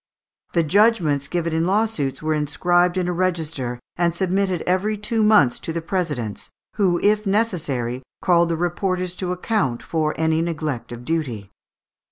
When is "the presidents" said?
5.71-6.49